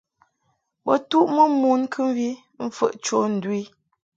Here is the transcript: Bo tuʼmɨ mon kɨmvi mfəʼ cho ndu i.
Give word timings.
Bo 0.85 0.93
tuʼmɨ 1.09 1.43
mon 1.61 1.81
kɨmvi 1.93 2.27
mfəʼ 2.65 2.93
cho 3.05 3.17
ndu 3.33 3.49
i. 3.61 3.63